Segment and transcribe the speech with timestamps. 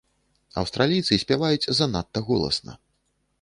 [0.61, 2.73] Аўстралійцы спяваюць занадта голасна.